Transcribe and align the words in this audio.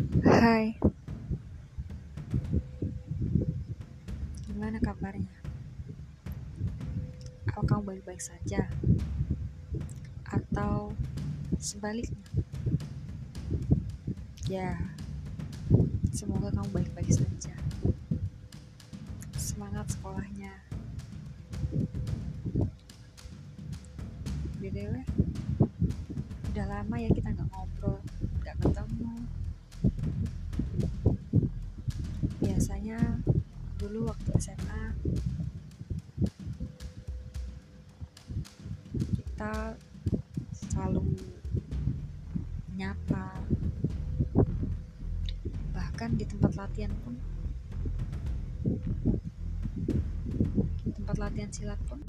Hai, 0.00 0.80
gimana 4.48 4.80
kabarnya? 4.80 5.28
Apa 7.52 7.60
kamu 7.68 7.84
baik-baik 7.84 8.24
saja? 8.24 8.64
Atau 10.24 10.96
sebaliknya? 11.60 12.16
Ya, 14.48 14.80
semoga 16.16 16.48
kamu 16.48 16.80
baik-baik 16.80 17.12
saja. 17.12 17.52
Semangat 19.36 19.92
sekolahnya. 19.92 20.64
BTW, 24.64 25.04
udah 26.56 26.66
lama 26.72 26.96
ya 26.96 27.12
kita 27.12 27.36
nggak 27.36 27.49
dulu 33.80 34.12
waktu 34.12 34.30
SMA 34.36 34.92
kita 39.16 39.72
selalu 40.52 41.16
menyapa. 42.68 43.40
Bahkan 45.72 46.20
di 46.20 46.28
tempat 46.28 46.52
latihan 46.60 46.92
pun. 47.00 47.16
Tempat 50.92 51.16
latihan 51.16 51.48
silat 51.48 51.80
pun 51.88 52.04